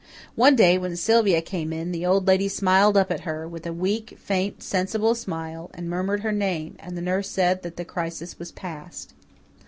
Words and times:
One 0.33 0.55
day, 0.55 0.79
when 0.79 0.95
Sylvia 0.95 1.43
came 1.43 1.71
in, 1.71 1.91
the 1.91 2.07
Old 2.07 2.25
Lady 2.25 2.47
smiled 2.47 2.97
up 2.97 3.11
at 3.11 3.19
her, 3.19 3.47
with 3.47 3.67
a 3.67 3.71
weak, 3.71 4.17
faint, 4.17 4.63
sensible 4.63 5.13
smile, 5.13 5.69
and 5.75 5.87
murmured 5.91 6.21
her 6.21 6.31
name, 6.31 6.75
and 6.79 6.97
the 6.97 7.03
nurse 7.03 7.29
said 7.29 7.61
that 7.61 7.77
the 7.77 7.85
crisis 7.85 8.39
was 8.39 8.51
past. 8.51 9.13